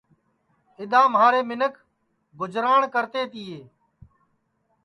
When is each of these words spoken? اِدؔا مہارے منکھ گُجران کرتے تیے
اِدؔا 0.79 1.01
مہارے 1.13 1.41
منکھ 1.49 1.77
گُجران 2.39 2.81
کرتے 2.93 3.21
تیے 3.31 3.59